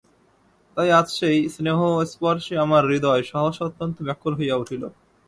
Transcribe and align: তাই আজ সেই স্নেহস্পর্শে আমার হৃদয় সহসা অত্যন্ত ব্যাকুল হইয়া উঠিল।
তাই 0.77 0.89
আজ 0.99 1.07
সেই 1.17 1.37
স্নেহস্পর্শে 1.55 2.53
আমার 2.65 2.83
হৃদয় 2.89 3.23
সহসা 3.31 3.63
অত্যন্ত 3.65 3.97
ব্যাকুল 4.07 4.33
হইয়া 4.39 4.55
উঠিল। 4.55 4.83